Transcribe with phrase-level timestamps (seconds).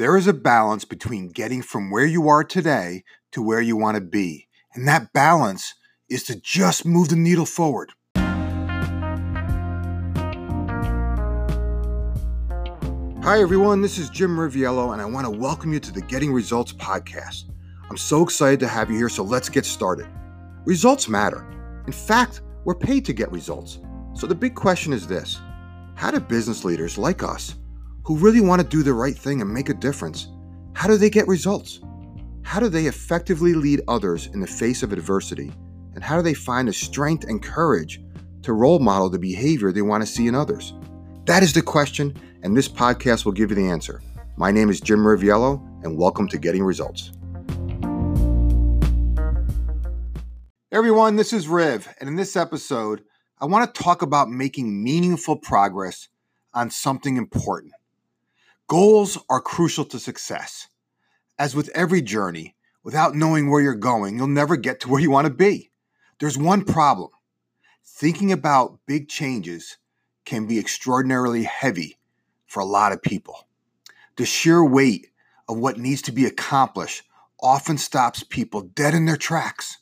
[0.00, 3.96] There is a balance between getting from where you are today to where you want
[3.96, 4.48] to be.
[4.72, 5.74] And that balance
[6.08, 7.92] is to just move the needle forward.
[13.22, 13.82] Hi, everyone.
[13.82, 17.50] This is Jim Riviello, and I want to welcome you to the Getting Results podcast.
[17.90, 20.08] I'm so excited to have you here, so let's get started.
[20.64, 21.46] Results matter.
[21.86, 23.80] In fact, we're paid to get results.
[24.14, 25.42] So the big question is this
[25.94, 27.56] How do business leaders like us,
[28.10, 30.26] who really want to do the right thing and make a difference,
[30.74, 31.78] how do they get results?
[32.42, 35.52] How do they effectively lead others in the face of adversity?
[35.94, 38.02] And how do they find the strength and courage
[38.42, 40.74] to role model the behavior they want to see in others?
[41.26, 44.02] That is the question, and this podcast will give you the answer.
[44.36, 47.12] My name is Jim Riviello, and welcome to Getting Results.
[50.72, 53.02] Everyone, this is Riv, and in this episode,
[53.40, 56.08] I want to talk about making meaningful progress
[56.52, 57.72] on something important.
[58.70, 60.68] Goals are crucial to success.
[61.40, 65.10] As with every journey, without knowing where you're going, you'll never get to where you
[65.10, 65.72] want to be.
[66.20, 67.10] There's one problem
[67.84, 69.78] thinking about big changes
[70.24, 71.98] can be extraordinarily heavy
[72.46, 73.48] for a lot of people.
[74.16, 75.08] The sheer weight
[75.48, 77.02] of what needs to be accomplished
[77.40, 79.78] often stops people dead in their tracks.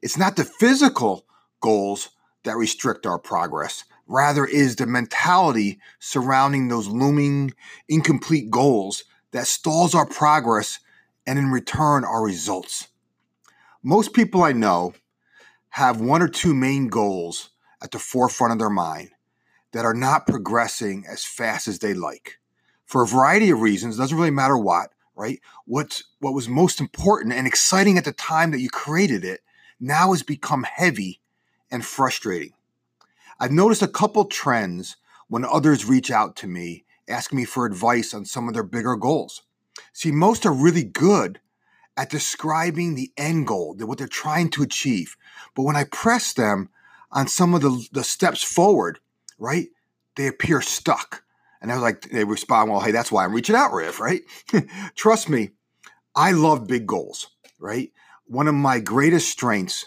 [0.00, 1.26] It's not the physical
[1.60, 2.10] goals
[2.44, 7.52] that restrict our progress, rather, is the mentality surrounding those looming,
[7.88, 10.78] incomplete goals that stalls our progress
[11.26, 12.88] and in return our results.
[13.82, 14.94] Most people I know
[15.70, 17.50] have one or two main goals
[17.82, 19.10] at the forefront of their mind
[19.72, 22.38] that are not progressing as fast as they like.
[22.84, 25.40] For a variety of reasons doesn't really matter what right?
[25.66, 29.40] What what was most important and exciting at the time that you created it
[29.80, 31.20] now has become heavy
[31.70, 32.52] and frustrating
[33.42, 34.96] i've noticed a couple trends
[35.28, 38.96] when others reach out to me asking me for advice on some of their bigger
[38.96, 39.42] goals
[39.92, 41.40] see most are really good
[41.96, 45.16] at describing the end goal what they're trying to achieve
[45.54, 46.70] but when i press them
[47.14, 48.98] on some of the, the steps forward
[49.42, 49.68] right?
[50.16, 51.24] They appear stuck.
[51.60, 54.22] And I was like, they respond, well, hey, that's why I'm reaching out, Riv, right?
[54.94, 55.50] Trust me,
[56.14, 57.28] I love big goals,
[57.58, 57.90] right?
[58.26, 59.86] One of my greatest strengths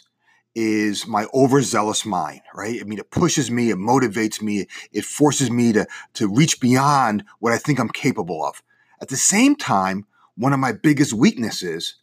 [0.56, 2.80] is my overzealous mind, right?
[2.80, 7.26] I mean, it pushes me, it motivates me, it forces me to, to reach beyond
[7.40, 8.64] what I think I'm capable of.
[9.02, 10.06] At the same time,
[10.36, 11.96] one of my biggest weaknesses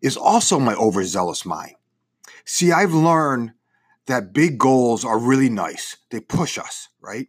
[0.00, 1.74] is also my overzealous mind.
[2.44, 3.52] See, I've learned
[4.06, 5.96] that big goals are really nice.
[6.10, 7.28] They push us, right?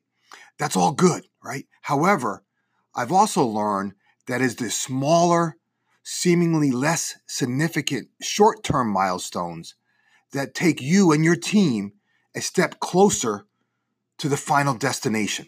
[0.60, 1.66] That's all good, right?
[1.82, 2.44] However,
[2.94, 3.94] I've also learned
[4.28, 5.58] that is the smaller,
[6.04, 9.76] seemingly less significant short term milestones
[10.34, 11.94] that take you and your team
[12.36, 13.46] a step closer
[14.18, 15.48] to the final destination.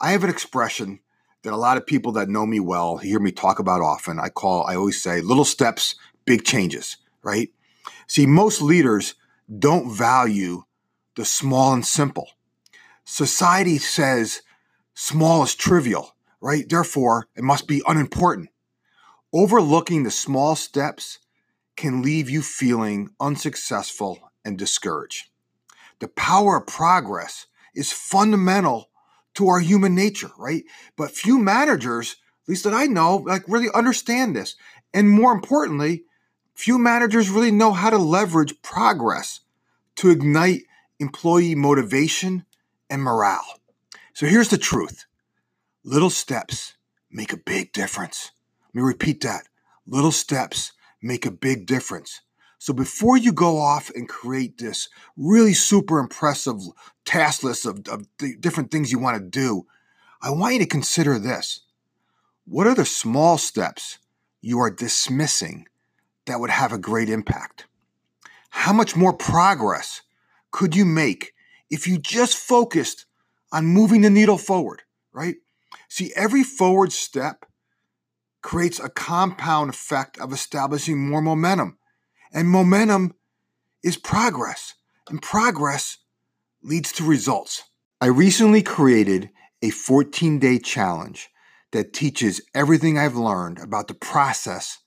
[0.00, 1.00] I have an expression
[1.42, 4.18] that a lot of people that know me well hear me talk about often.
[4.18, 5.94] I call, I always say, little steps,
[6.24, 7.50] big changes, right?
[8.06, 9.14] See, most leaders
[9.58, 10.62] don't value
[11.16, 12.30] the small and simple.
[13.04, 14.42] Society says
[14.94, 16.68] small is trivial, right?
[16.68, 18.48] Therefore, it must be unimportant.
[19.32, 21.18] Overlooking the small steps
[21.76, 25.28] can leave you feeling unsuccessful and discouraged.
[26.00, 28.90] The power of progress is fundamental
[29.34, 30.64] to our human nature, right?
[30.96, 34.54] But few managers, at least that I know, like really understand this.
[34.92, 36.04] And more importantly,
[36.54, 39.40] few managers really know how to leverage progress
[39.96, 40.62] to ignite
[41.00, 42.44] employee motivation
[42.88, 43.60] and morale.
[44.12, 45.06] So here's the truth
[45.82, 46.74] little steps
[47.10, 48.30] make a big difference.
[48.68, 49.48] Let me repeat that.
[49.86, 50.72] Little steps
[51.04, 52.22] make a big difference.
[52.58, 56.60] So before you go off and create this really super impressive
[57.04, 58.06] task list of, of
[58.40, 59.66] different things you want to do,
[60.22, 61.60] I want you to consider this.
[62.46, 63.98] What are the small steps
[64.40, 65.66] you are dismissing
[66.24, 67.66] that would have a great impact?
[68.48, 70.00] How much more progress
[70.50, 71.34] could you make
[71.68, 73.04] if you just focused
[73.52, 74.82] on moving the needle forward,
[75.12, 75.36] right?
[75.88, 77.44] See, every forward step
[78.44, 81.78] creates a compound effect of establishing more momentum.
[82.30, 83.14] And momentum
[83.82, 84.74] is progress,
[85.08, 85.96] and progress
[86.62, 87.64] leads to results.
[88.02, 89.30] I recently created
[89.62, 91.30] a 14 day challenge
[91.72, 94.78] that teaches everything I've learned about the process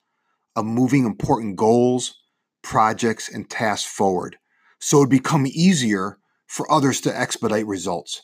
[0.56, 2.14] of moving important goals,
[2.62, 4.38] projects, and tasks forward
[4.80, 8.22] so it become easier for others to expedite results.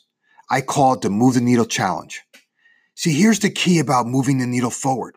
[0.48, 2.22] I call it the Move the Needle Challenge.
[2.94, 5.16] See, here's the key about moving the needle forward.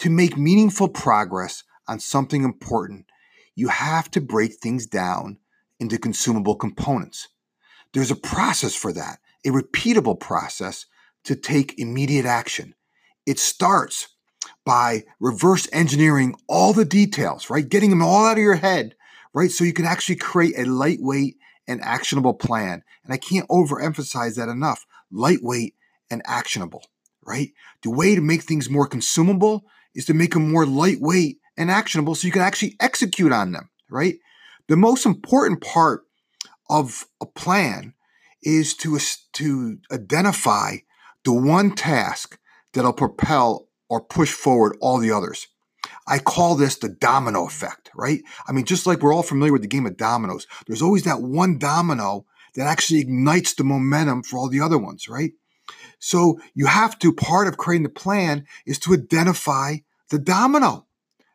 [0.00, 3.06] To make meaningful progress on something important,
[3.54, 5.38] you have to break things down
[5.78, 7.28] into consumable components.
[7.92, 10.86] There's a process for that, a repeatable process
[11.24, 12.74] to take immediate action.
[13.26, 14.08] It starts
[14.64, 17.68] by reverse engineering all the details, right?
[17.68, 18.94] Getting them all out of your head,
[19.32, 19.50] right?
[19.50, 21.36] So you can actually create a lightweight
[21.66, 22.82] and actionable plan.
[23.04, 24.86] And I can't overemphasize that enough.
[25.10, 25.74] Lightweight
[26.10, 26.84] and actionable,
[27.24, 27.52] right?
[27.82, 29.64] The way to make things more consumable
[29.94, 33.70] is to make them more lightweight and actionable so you can actually execute on them,
[33.88, 34.16] right?
[34.68, 36.02] The most important part
[36.68, 37.94] of a plan
[38.42, 38.98] is to,
[39.34, 40.76] to identify
[41.24, 42.38] the one task
[42.72, 45.46] that'll propel or push forward all the others.
[46.06, 48.20] I call this the domino effect, right?
[48.46, 51.22] I mean, just like we're all familiar with the game of dominoes, there's always that
[51.22, 55.32] one domino that actually ignites the momentum for all the other ones, right?
[55.98, 59.76] So you have to, part of creating the plan is to identify
[60.10, 60.86] the domino,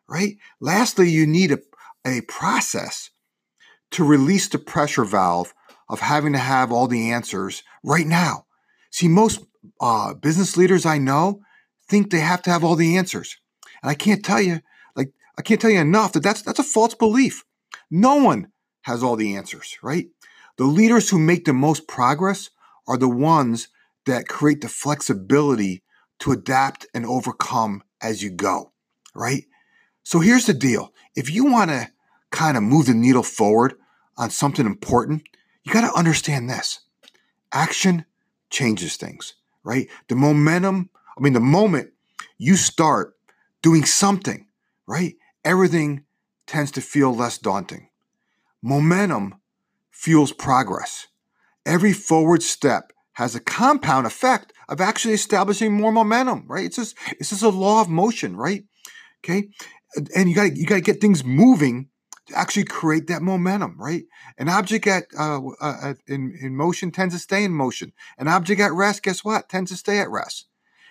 [0.08, 0.36] right?
[0.60, 1.58] Lastly, you need a,
[2.06, 3.10] a process
[3.92, 5.52] to release the pressure valve
[5.88, 8.46] of having to have all the answers right now.
[8.90, 9.40] See, most
[9.80, 11.42] uh, business leaders I know
[11.88, 13.36] think they have to have all the answers.
[13.82, 14.60] And I can't tell you,
[14.94, 17.44] like, I can't tell you enough that that's, that's a false belief.
[17.90, 18.52] No one
[18.82, 20.06] has all the answers, right?
[20.56, 22.50] The leaders who make the most progress
[22.86, 23.68] are the ones
[24.06, 25.82] that create the flexibility
[26.20, 28.72] to adapt and overcome as you go,
[29.14, 29.44] right?
[30.02, 30.92] So here's the deal.
[31.14, 31.88] If you want to
[32.30, 33.74] kind of move the needle forward
[34.16, 35.22] on something important,
[35.64, 36.80] you got to understand this.
[37.52, 38.04] Action
[38.50, 39.88] changes things, right?
[40.08, 41.90] The momentum, I mean, the moment
[42.38, 43.14] you start
[43.62, 44.46] doing something,
[44.86, 45.16] right?
[45.44, 46.04] Everything
[46.46, 47.88] tends to feel less daunting.
[48.62, 49.36] Momentum
[49.90, 51.06] fuels progress.
[51.66, 56.64] Every forward step has a compound effect of actually establishing more momentum, right?
[56.64, 58.64] It's just it's just a law of motion, right?
[59.22, 59.48] Okay,
[60.16, 61.88] and you got you got to get things moving
[62.28, 64.04] to actually create that momentum, right?
[64.38, 67.92] An object at uh, uh, in in motion tends to stay in motion.
[68.16, 69.48] An object at rest, guess what?
[69.48, 70.46] Tends to stay at rest.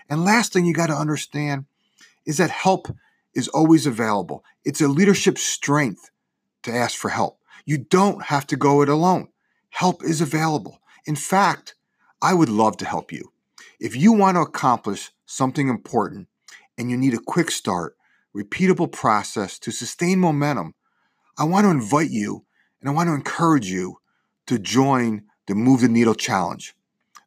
[0.10, 1.66] And last thing you got to understand
[2.26, 2.88] is that help
[3.34, 4.44] is always available.
[4.66, 6.10] It's a leadership strength
[6.64, 7.40] to ask for help.
[7.66, 9.30] You don't have to go it alone.
[9.70, 10.82] Help is available.
[11.06, 11.76] In fact,
[12.22, 13.32] I would love to help you.
[13.80, 16.28] If you want to accomplish something important
[16.78, 17.96] and you need a quick start,
[18.36, 20.76] repeatable process to sustain momentum,
[21.38, 22.46] I want to invite you
[22.82, 23.98] and I want to encourage you
[24.48, 26.76] to join the Move the Needle Challenge,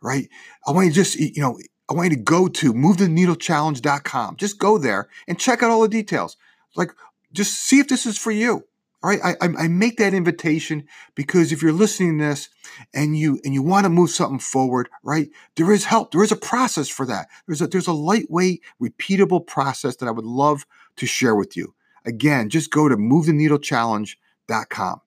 [0.03, 0.29] right?
[0.67, 1.59] I want you to just, you know,
[1.89, 4.37] I want you to go to movetheneedlechallenge.com.
[4.37, 6.37] Just go there and check out all the details.
[6.77, 6.93] Like,
[7.33, 8.65] just see if this is for you.
[9.03, 10.85] All right, I, I make that invitation
[11.17, 12.49] because if you're listening to this
[12.95, 15.29] and you and you want to move something forward, right?
[15.57, 16.13] There is help.
[16.13, 17.27] There is a process for that.
[17.47, 20.67] There's a there's a lightweight, repeatable process that I would love
[20.97, 21.75] to share with you.
[22.05, 25.01] Again, just go to movetheneedlechallenge.com.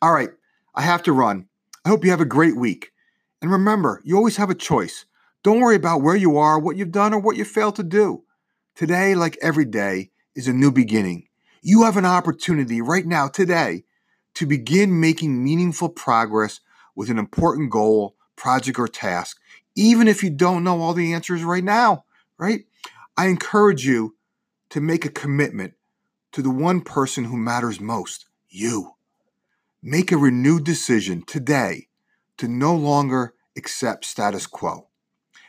[0.00, 0.30] All right,
[0.74, 1.46] I have to run.
[1.84, 2.92] I hope you have a great week.
[3.42, 5.04] And remember, you always have a choice.
[5.42, 8.24] Don't worry about where you are, what you've done, or what you failed to do.
[8.74, 11.28] Today, like every day, is a new beginning.
[11.66, 13.84] You have an opportunity right now, today,
[14.34, 16.60] to begin making meaningful progress
[16.94, 19.40] with an important goal, project, or task,
[19.74, 22.04] even if you don't know all the answers right now,
[22.36, 22.66] right?
[23.16, 24.14] I encourage you
[24.68, 25.72] to make a commitment
[26.32, 28.96] to the one person who matters most you.
[29.82, 31.88] Make a renewed decision today
[32.36, 34.88] to no longer accept status quo.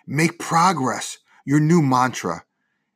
[0.08, 2.46] Make progress your new mantra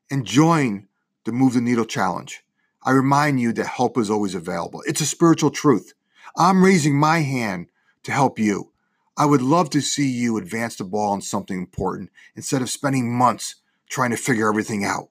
[0.10, 0.88] and join
[1.26, 2.46] the Move the Needle Challenge.
[2.84, 4.84] I remind you that help is always available.
[4.88, 5.94] It's a spiritual truth.
[6.38, 7.68] I'm raising my hand
[8.04, 8.72] to help you.
[9.18, 13.14] I would love to see you advance the ball on something important instead of spending
[13.14, 13.56] months
[13.90, 15.10] trying to figure everything out.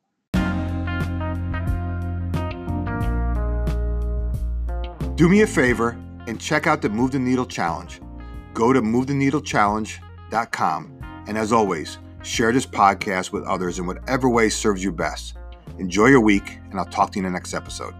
[5.16, 5.90] Do me a favor
[6.26, 8.00] and check out the Move the Needle Challenge.
[8.54, 11.24] Go to movetheneedlechallenge.com.
[11.26, 15.37] And as always, share this podcast with others in whatever way serves you best.
[15.78, 17.94] Enjoy your week, and I'll talk to you in the next episode.